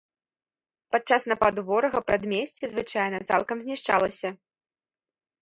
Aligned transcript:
Падчас 0.95 1.21
нападу 1.31 1.59
ворага 1.67 1.99
прадмесце, 2.07 2.63
звычайна, 2.73 3.17
цалкам 3.29 3.57
знішчалася. 3.67 4.29